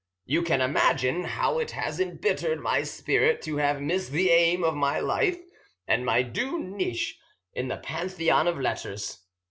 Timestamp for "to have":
3.43-3.83